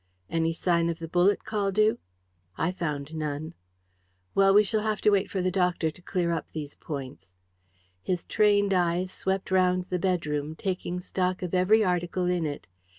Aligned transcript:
Any 0.31 0.51
sign 0.51 0.89
of 0.89 0.97
the 0.97 1.07
bullet, 1.07 1.43
Caldew?" 1.45 1.97
"I 2.57 2.71
found 2.71 3.13
none." 3.13 3.53
"Well, 4.33 4.51
we 4.51 4.63
shall 4.63 4.81
have 4.81 4.99
to 5.01 5.11
wait 5.11 5.29
for 5.29 5.43
the 5.43 5.51
doctor 5.51 5.91
to 5.91 6.01
clear 6.01 6.31
up 6.31 6.47
these 6.53 6.73
points." 6.73 7.27
His 8.01 8.23
trained 8.25 8.73
eyes 8.73 9.11
swept 9.11 9.51
round 9.51 9.85
the 9.91 9.99
bedroom, 9.99 10.55
taking 10.55 11.01
stock 11.01 11.43
of 11.43 11.53
every 11.53 11.83
article 11.83 12.25
in 12.25 12.47
it. 12.47 12.65